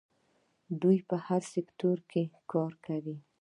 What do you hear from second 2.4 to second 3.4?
کار کوي.